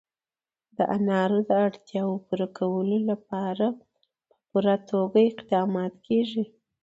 د 0.77 0.77
انارو 0.95 1.39
د 1.49 1.51
اړتیاوو 1.67 2.23
پوره 2.25 2.47
کولو 2.57 2.97
لپاره 3.09 3.65
په 3.79 3.87
پوره 4.49 4.75
توګه 4.89 5.17
اقدامات 5.31 5.93
کېږي. 6.07 6.43